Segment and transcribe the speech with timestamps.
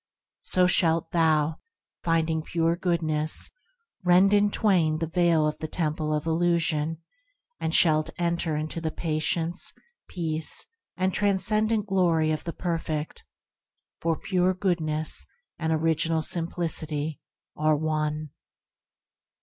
[0.41, 1.59] So shalt thou,
[2.03, 3.51] finding Pure Goodness,
[4.03, 6.97] rend in twain the Veil of the Temple of Illusion,
[7.59, 9.73] and shalt enter into the Patience,
[10.09, 10.65] Peace,
[10.97, 13.23] and tran scendent Glory of the Perfect;
[13.99, 15.27] for Pure Goodness
[15.59, 17.19] and Original Simplicity
[17.55, 18.31] are one.